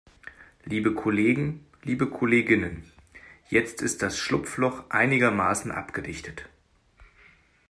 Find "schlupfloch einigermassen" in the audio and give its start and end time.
4.17-5.69